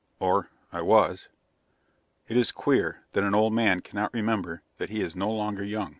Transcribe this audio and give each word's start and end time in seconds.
Or 0.19 0.49
I 0.73 0.81
was. 0.81 1.27
It 2.27 2.35
is 2.35 2.51
queer 2.51 3.03
that 3.11 3.23
an 3.23 3.35
old 3.35 3.53
man 3.53 3.81
cannot 3.81 4.15
remember 4.15 4.63
that 4.79 4.89
he 4.89 5.01
is 5.03 5.15
no 5.15 5.29
longer 5.29 5.63
young. 5.63 5.89